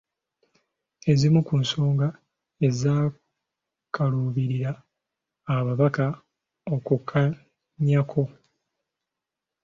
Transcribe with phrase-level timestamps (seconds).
[1.11, 2.07] Ezimu ku nsonga
[2.67, 4.71] ezaakaluubirira
[5.55, 6.05] ababaka
[6.73, 8.23] okukkaanyaako.